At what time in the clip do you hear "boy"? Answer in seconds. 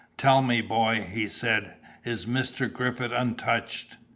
0.61-1.07